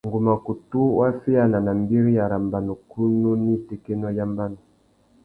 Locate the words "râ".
2.31-2.37